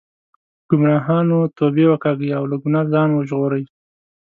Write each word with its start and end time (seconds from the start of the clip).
ګمراهانو 0.69 1.39
توبې 1.57 1.85
وکاږئ 1.89 2.29
او 2.37 2.43
له 2.51 2.55
ګناه 2.63 2.85
ځان 2.93 3.09
وژغورئ. 3.13 3.63